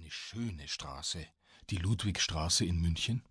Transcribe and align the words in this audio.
Eine 0.00 0.10
schöne 0.10 0.66
Straße, 0.66 1.26
die 1.68 1.76
Ludwigstraße 1.76 2.64
in 2.64 2.80
München. 2.80 3.22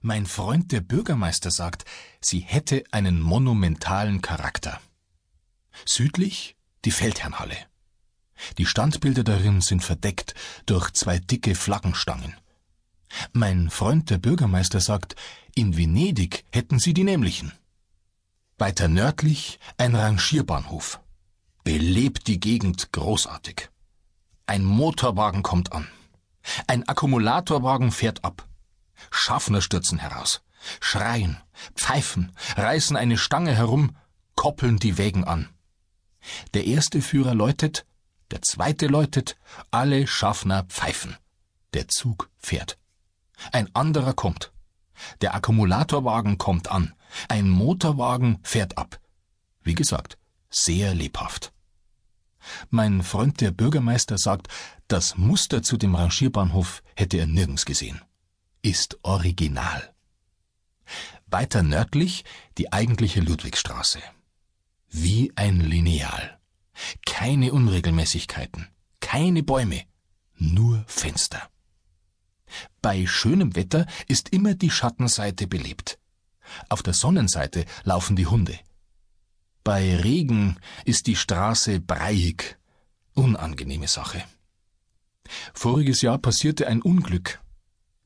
Mein 0.00 0.24
Freund 0.24 0.72
der 0.72 0.80
Bürgermeister 0.80 1.50
sagt, 1.50 1.84
sie 2.22 2.38
hätte 2.38 2.84
einen 2.90 3.20
monumentalen 3.20 4.22
Charakter. 4.22 4.80
Südlich 5.84 6.56
die 6.86 6.90
Feldherrnhalle. 6.90 7.56
Die 8.56 8.64
Standbilder 8.64 9.24
darin 9.24 9.60
sind 9.60 9.84
verdeckt 9.84 10.34
durch 10.64 10.90
zwei 10.92 11.18
dicke 11.18 11.54
Flaggenstangen. 11.54 12.34
Mein 13.32 13.68
Freund 13.68 14.08
der 14.08 14.18
Bürgermeister 14.18 14.80
sagt, 14.80 15.16
in 15.54 15.76
Venedig 15.76 16.46
hätten 16.50 16.78
sie 16.78 16.94
die 16.94 17.04
nämlichen. 17.04 17.52
Weiter 18.56 18.88
nördlich 18.88 19.58
ein 19.76 19.94
Rangierbahnhof. 19.94 21.00
Belebt 21.62 22.26
die 22.26 22.40
Gegend 22.40 22.90
großartig. 22.92 23.68
Ein 24.46 24.64
Motorwagen 24.64 25.42
kommt 25.42 25.72
an. 25.72 25.88
Ein 26.66 26.88
Akkumulatorwagen 26.88 27.92
fährt 27.92 28.24
ab. 28.24 28.46
Schaffner 29.10 29.60
stürzen 29.60 29.98
heraus, 29.98 30.42
schreien, 30.80 31.38
pfeifen, 31.74 32.32
reißen 32.56 32.96
eine 32.96 33.18
Stange 33.18 33.54
herum, 33.54 33.96
koppeln 34.34 34.78
die 34.78 34.98
Wägen 34.98 35.24
an. 35.24 35.48
Der 36.54 36.66
erste 36.66 37.02
Führer 37.02 37.34
läutet, 37.34 37.84
der 38.30 38.42
zweite 38.42 38.86
läutet, 38.86 39.36
alle 39.70 40.06
Schaffner 40.06 40.64
pfeifen. 40.64 41.16
Der 41.74 41.88
Zug 41.88 42.30
fährt. 42.38 42.78
Ein 43.52 43.74
anderer 43.74 44.14
kommt. 44.14 44.52
Der 45.20 45.34
Akkumulatorwagen 45.34 46.38
kommt 46.38 46.70
an. 46.70 46.94
Ein 47.28 47.48
Motorwagen 47.48 48.38
fährt 48.42 48.78
ab. 48.78 49.00
Wie 49.62 49.74
gesagt, 49.74 50.18
sehr 50.50 50.94
lebhaft. 50.94 51.51
Mein 52.70 53.02
Freund 53.02 53.40
der 53.40 53.50
Bürgermeister 53.50 54.18
sagt, 54.18 54.48
das 54.88 55.16
Muster 55.16 55.62
zu 55.62 55.76
dem 55.76 55.94
Rangierbahnhof 55.94 56.82
hätte 56.96 57.18
er 57.18 57.26
nirgends 57.26 57.64
gesehen. 57.64 58.00
Ist 58.62 58.98
original. 59.02 59.94
Weiter 61.26 61.62
nördlich 61.62 62.24
die 62.58 62.72
eigentliche 62.72 63.20
Ludwigstraße. 63.20 64.00
Wie 64.88 65.32
ein 65.36 65.60
Lineal. 65.60 66.38
Keine 67.06 67.52
Unregelmäßigkeiten, 67.52 68.68
keine 69.00 69.42
Bäume, 69.42 69.82
nur 70.36 70.84
Fenster. 70.86 71.48
Bei 72.82 73.06
schönem 73.06 73.56
Wetter 73.56 73.86
ist 74.08 74.28
immer 74.30 74.54
die 74.54 74.70
Schattenseite 74.70 75.46
belebt. 75.46 75.98
Auf 76.68 76.82
der 76.82 76.94
Sonnenseite 76.94 77.64
laufen 77.84 78.16
die 78.16 78.26
Hunde. 78.26 78.58
Bei 79.64 79.96
Regen 79.96 80.58
ist 80.84 81.06
die 81.06 81.14
Straße 81.14 81.80
breiig. 81.80 82.58
Unangenehme 83.14 83.86
Sache. 83.86 84.24
Voriges 85.54 86.02
Jahr 86.02 86.18
passierte 86.18 86.66
ein 86.66 86.82
Unglück. 86.82 87.40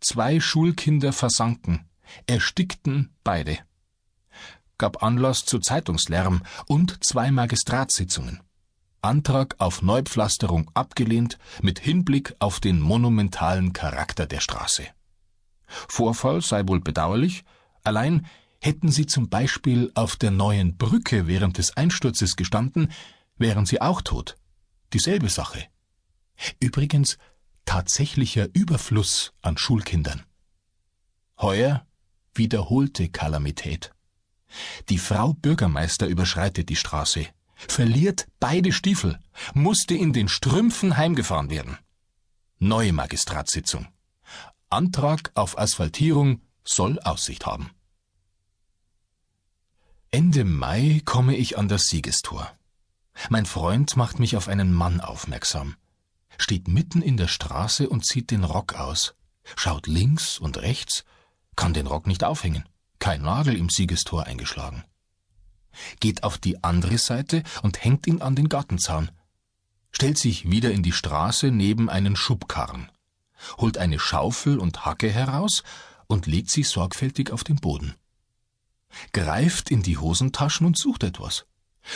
Zwei 0.00 0.38
Schulkinder 0.38 1.12
versanken, 1.14 1.88
erstickten 2.26 3.14
beide. 3.24 3.58
Gab 4.76 5.02
Anlass 5.02 5.46
zu 5.46 5.58
Zeitungslärm 5.58 6.42
und 6.66 7.02
zwei 7.02 7.30
Magistratssitzungen. 7.30 8.42
Antrag 9.00 9.54
auf 9.58 9.80
Neupflasterung 9.80 10.70
abgelehnt 10.74 11.38
mit 11.62 11.78
Hinblick 11.78 12.34
auf 12.38 12.60
den 12.60 12.80
monumentalen 12.80 13.72
Charakter 13.72 14.26
der 14.26 14.40
Straße. 14.40 14.84
Vorfall 15.66 16.42
sei 16.42 16.66
wohl 16.68 16.80
bedauerlich, 16.80 17.44
allein 17.82 18.26
hätten 18.66 18.90
sie 18.90 19.06
zum 19.06 19.28
Beispiel 19.28 19.92
auf 19.94 20.16
der 20.16 20.32
neuen 20.32 20.76
Brücke 20.76 21.28
während 21.28 21.58
des 21.58 21.76
Einsturzes 21.76 22.34
gestanden, 22.34 22.90
wären 23.38 23.64
sie 23.64 23.80
auch 23.80 24.02
tot. 24.02 24.36
Dieselbe 24.92 25.28
Sache. 25.28 25.64
Übrigens 26.58 27.16
tatsächlicher 27.64 28.48
Überfluss 28.54 29.32
an 29.40 29.56
Schulkindern. 29.56 30.24
Heuer 31.40 31.86
wiederholte 32.34 33.08
Kalamität. 33.08 33.92
Die 34.88 34.98
Frau 34.98 35.32
Bürgermeister 35.34 36.06
überschreitet 36.06 36.68
die 36.68 36.76
Straße 36.76 37.26
verliert 37.56 38.28
beide 38.38 38.72
Stiefel, 38.72 39.18
musste 39.54 39.94
in 39.94 40.12
den 40.12 40.28
Strümpfen 40.28 40.96
heimgefahren 40.96 41.50
werden. 41.50 41.78
Neue 42.58 42.92
Magistratssitzung. 42.92 43.86
Antrag 44.68 45.30
auf 45.34 45.56
Asphaltierung 45.56 46.42
soll 46.64 46.98
Aussicht 47.00 47.46
haben. 47.46 47.70
Ende 50.10 50.44
Mai 50.44 51.02
komme 51.04 51.36
ich 51.36 51.58
an 51.58 51.68
das 51.68 51.84
Siegestor. 51.84 52.50
Mein 53.28 53.46
Freund 53.46 53.96
macht 53.96 54.18
mich 54.18 54.36
auf 54.36 54.48
einen 54.48 54.72
Mann 54.72 55.00
aufmerksam, 55.00 55.76
steht 56.38 56.68
mitten 56.68 57.02
in 57.02 57.16
der 57.16 57.28
Straße 57.28 57.88
und 57.88 58.04
zieht 58.04 58.30
den 58.30 58.44
Rock 58.44 58.74
aus, 58.74 59.14
schaut 59.56 59.86
links 59.86 60.38
und 60.38 60.58
rechts, 60.58 61.04
kann 61.56 61.72
den 61.72 61.86
Rock 61.86 62.06
nicht 62.06 62.24
aufhängen, 62.24 62.68
kein 62.98 63.22
Nagel 63.22 63.56
im 63.56 63.70
Siegestor 63.70 64.24
eingeschlagen 64.24 64.84
geht 66.00 66.22
auf 66.22 66.38
die 66.38 66.62
andere 66.62 66.98
Seite 66.98 67.42
und 67.62 67.84
hängt 67.84 68.06
ihn 68.06 68.22
an 68.22 68.34
den 68.34 68.48
Gartenzaun, 68.48 69.10
stellt 69.90 70.18
sich 70.18 70.50
wieder 70.50 70.70
in 70.70 70.82
die 70.82 70.92
Straße 70.92 71.50
neben 71.50 71.88
einen 71.88 72.16
Schubkarren, 72.16 72.90
holt 73.58 73.78
eine 73.78 73.98
Schaufel 73.98 74.58
und 74.58 74.84
Hacke 74.84 75.10
heraus 75.10 75.62
und 76.06 76.26
legt 76.26 76.50
sie 76.50 76.62
sorgfältig 76.62 77.30
auf 77.30 77.44
den 77.44 77.56
Boden. 77.56 77.94
Greift 79.12 79.70
in 79.70 79.82
die 79.82 79.98
Hosentaschen 79.98 80.66
und 80.66 80.78
sucht 80.78 81.04
etwas, 81.04 81.46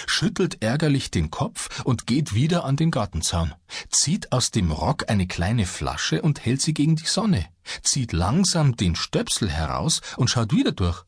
schüttelt 0.06 0.62
ärgerlich 0.62 1.10
den 1.10 1.30
Kopf 1.30 1.82
und 1.84 2.06
geht 2.06 2.34
wieder 2.34 2.64
an 2.64 2.76
den 2.76 2.90
Gartenzaun, 2.90 3.54
zieht 3.90 4.32
aus 4.32 4.50
dem 4.50 4.72
Rock 4.72 5.08
eine 5.08 5.26
kleine 5.26 5.66
Flasche 5.66 6.22
und 6.22 6.44
hält 6.44 6.62
sie 6.62 6.74
gegen 6.74 6.96
die 6.96 7.06
Sonne, 7.06 7.46
zieht 7.82 8.12
langsam 8.12 8.76
den 8.76 8.96
Stöpsel 8.96 9.50
heraus 9.50 10.00
und 10.16 10.30
schaut 10.30 10.52
wieder 10.52 10.72
durch 10.72 11.04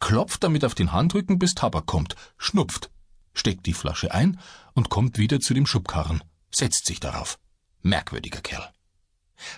klopft 0.00 0.42
damit 0.42 0.64
auf 0.64 0.74
den 0.74 0.92
Handrücken, 0.92 1.38
bis 1.38 1.54
Tabak 1.54 1.86
kommt, 1.86 2.16
schnupft, 2.38 2.90
steckt 3.32 3.66
die 3.66 3.74
Flasche 3.74 4.12
ein 4.12 4.40
und 4.72 4.88
kommt 4.88 5.18
wieder 5.18 5.40
zu 5.40 5.54
dem 5.54 5.66
Schubkarren, 5.66 6.22
setzt 6.50 6.86
sich 6.86 7.00
darauf. 7.00 7.38
Merkwürdiger 7.82 8.40
Kerl. 8.40 8.72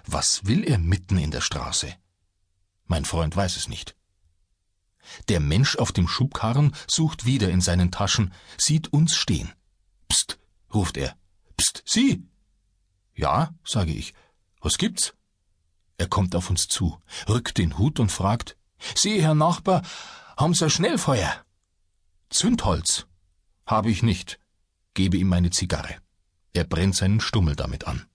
Was 0.06 0.46
will 0.46 0.64
er 0.64 0.78
mitten 0.78 1.18
in 1.18 1.30
der 1.30 1.40
Straße? 1.40 1.94
Mein 2.86 3.04
Freund 3.04 3.36
weiß 3.36 3.56
es 3.56 3.68
nicht. 3.68 3.96
Der 5.28 5.40
Mensch 5.40 5.76
auf 5.76 5.92
dem 5.92 6.08
Schubkarren 6.08 6.74
sucht 6.88 7.26
wieder 7.26 7.50
in 7.50 7.60
seinen 7.60 7.90
Taschen, 7.90 8.32
sieht 8.58 8.92
uns 8.92 9.14
stehen. 9.14 9.52
Psst, 10.08 10.38
ruft 10.72 10.96
er. 10.96 11.16
Psst, 11.56 11.82
Sie! 11.86 12.24
Ja, 13.14 13.54
sage 13.64 13.92
ich. 13.92 14.14
Was 14.60 14.78
gibt's? 14.78 15.14
Er 15.98 16.08
kommt 16.08 16.36
auf 16.36 16.50
uns 16.50 16.68
zu, 16.68 17.00
rückt 17.28 17.58
den 17.58 17.78
Hut 17.78 17.98
und 18.00 18.12
fragt, 18.12 18.56
Sie, 18.94 19.22
Herr 19.22 19.34
Nachbar, 19.34 19.82
haben 20.36 20.52
Sie 20.52 20.64
ein 20.64 20.70
Schnellfeuer? 20.70 21.44
Zündholz? 22.28 23.06
Habe 23.64 23.90
ich 23.90 24.02
nicht. 24.02 24.38
Gebe 24.94 25.16
ihm 25.16 25.28
meine 25.28 25.50
Zigarre. 25.50 25.96
Er 26.52 26.64
brennt 26.64 26.96
seinen 26.96 27.20
Stummel 27.20 27.56
damit 27.56 27.86
an. 27.86 28.06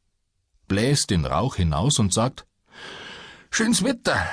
Bläst 0.67 1.09
den 1.09 1.25
Rauch 1.25 1.55
hinaus 1.55 1.99
und 1.99 2.13
sagt, 2.13 2.45
Schönes 3.49 3.83
Wetter. 3.83 4.25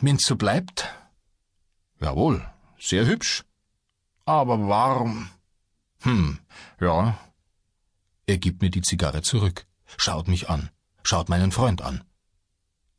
Wenn's 0.00 0.26
so 0.26 0.36
bleibt. 0.36 0.88
Jawohl, 2.00 2.46
sehr 2.78 3.06
hübsch. 3.06 3.44
Aber 4.24 4.68
warm. 4.68 5.30
Hm, 6.02 6.38
ja. 6.80 7.18
Er 8.26 8.38
gibt 8.38 8.62
mir 8.62 8.70
die 8.70 8.82
Zigarre 8.82 9.22
zurück, 9.22 9.66
schaut 9.96 10.28
mich 10.28 10.48
an, 10.48 10.70
schaut 11.02 11.28
meinen 11.28 11.52
Freund 11.52 11.82
an. 11.82 12.04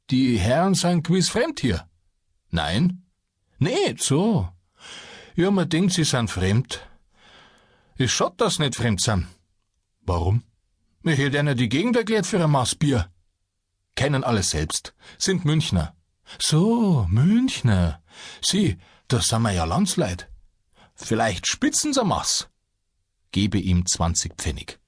Die 0.10 0.38
Herren 0.38 0.76
sind 0.76 1.08
gewiss 1.08 1.30
fremd 1.30 1.62
hier. 1.62 1.88
Nein? 2.50 3.06
Nee, 3.60 3.96
so. 3.98 4.50
Ja, 5.36 5.52
man 5.52 5.70
denkt, 5.70 5.94
sie 5.94 6.04
sind 6.04 6.30
fremd. 6.30 6.82
Ich 7.98 8.12
schott, 8.12 8.40
dass 8.42 8.60
nicht 8.60 8.76
fremd 8.76 9.02
sind. 9.02 9.28
Warum? 10.02 10.44
Mir 11.02 11.16
hätte 11.16 11.40
einer 11.40 11.56
die 11.56 11.70
Gegend 11.70 11.96
erklärt 11.96 12.26
für 12.28 12.44
ein 12.44 12.52
Maß 12.52 12.76
Bier. 12.76 13.10
Kennen 13.96 14.24
alles 14.24 14.52
selbst, 14.52 14.94
sind 15.18 15.46
Münchner. 15.46 15.96
So, 16.40 17.06
Münchner. 17.10 18.02
Sie, 18.42 18.78
da 19.08 19.22
sind 19.22 19.42
wir 19.42 19.52
ja 19.52 19.66
Landsleit. 19.66 20.30
Vielleicht 20.96 21.48
spitzen 21.48 21.94
sie 21.94 22.04
Maß. 22.04 22.50
Gebe 23.32 23.58
ihm 23.58 23.86
zwanzig 23.86 24.34
Pfennig. 24.38 24.80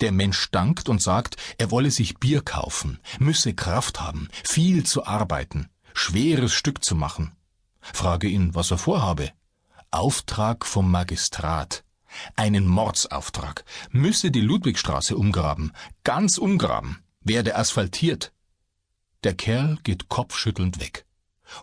Der 0.00 0.12
Mensch 0.12 0.50
dankt 0.50 0.88
und 0.88 1.02
sagt, 1.02 1.36
er 1.58 1.70
wolle 1.70 1.90
sich 1.90 2.18
Bier 2.18 2.42
kaufen, 2.42 2.98
müsse 3.18 3.54
Kraft 3.54 4.00
haben, 4.00 4.28
viel 4.44 4.84
zu 4.84 5.06
arbeiten 5.06 5.68
schweres 5.94 6.52
Stück 6.52 6.84
zu 6.84 6.94
machen. 6.94 7.32
Frage 7.80 8.28
ihn, 8.28 8.54
was 8.54 8.70
er 8.70 8.78
vorhabe. 8.78 9.30
Auftrag 9.90 10.64
vom 10.64 10.90
Magistrat. 10.90 11.84
Einen 12.36 12.66
Mordsauftrag. 12.66 13.64
Müsse 13.90 14.30
die 14.30 14.40
Ludwigstraße 14.40 15.16
umgraben. 15.16 15.72
Ganz 16.04 16.38
umgraben. 16.38 17.02
Werde 17.20 17.56
asphaltiert. 17.56 18.32
Der 19.24 19.34
Kerl 19.34 19.78
geht 19.84 20.08
kopfschüttelnd 20.08 20.80
weg. 20.80 21.06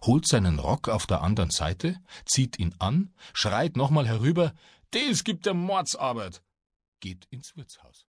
Holt 0.03 0.27
seinen 0.27 0.59
Rock 0.59 0.87
auf 0.87 1.07
der 1.07 1.21
anderen 1.21 1.49
Seite, 1.49 1.99
zieht 2.25 2.59
ihn 2.59 2.75
an, 2.79 3.13
schreit 3.33 3.75
nochmal 3.75 4.07
herüber, 4.07 4.53
des 4.93 5.23
gibt 5.23 5.45
der 5.45 5.53
Mordsarbeit, 5.53 6.41
geht 6.99 7.25
ins 7.29 7.55
Wirtshaus. 7.55 8.09